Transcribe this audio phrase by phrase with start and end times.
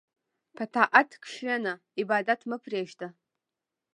[0.55, 3.07] په طاعت کښېنه، عبادت مه پرېږده.